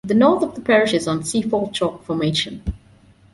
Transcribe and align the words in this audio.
The 0.03 0.15
north 0.15 0.41
of 0.41 0.55
the 0.55 0.61
parish 0.61 0.93
is 0.95 1.07
on 1.07 1.19
the 1.19 1.25
Seaford 1.25 1.75
Chalk 1.75 2.03
Formation. 2.05 2.63